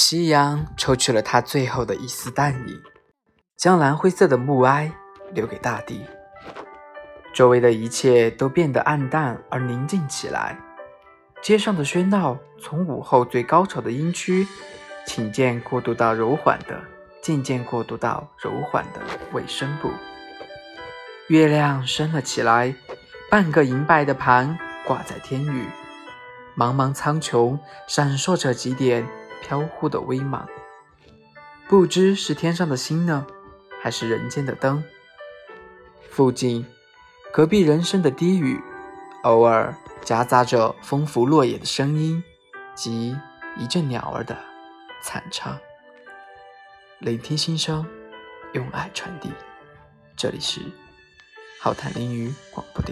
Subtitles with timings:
[0.00, 2.82] 夕阳抽去了它最后的一丝淡影，
[3.58, 4.90] 将蓝灰色的暮霭
[5.34, 6.02] 留给大地。
[7.34, 10.58] 周围的一切都变得暗淡而宁静起来。
[11.42, 14.48] 街上的喧闹从午后最高潮的音区，
[15.06, 16.80] 请渐过渡到柔缓的，
[17.22, 19.00] 渐渐过渡到柔缓的
[19.34, 19.90] 尾声部。
[21.28, 22.74] 月亮升了起来，
[23.30, 25.66] 半个银白的盘挂在天宇，
[26.56, 29.06] 茫茫苍穹闪烁着几点
[29.42, 30.48] 飘忽的微芒。
[31.68, 33.26] 不知是天上的星呢，
[33.80, 34.82] 还是人间的灯？
[36.10, 36.66] 附近。
[37.32, 38.60] 隔壁人声的低语，
[39.22, 39.72] 偶尔
[40.02, 42.20] 夹杂着风拂落叶的声音，
[42.74, 43.16] 及
[43.56, 44.36] 一阵鸟儿的
[45.00, 45.56] 惨唱。
[46.98, 47.86] 聆听心声，
[48.52, 49.30] 用爱传递。
[50.16, 50.60] 这里是
[51.60, 52.82] 浩谈林语广播。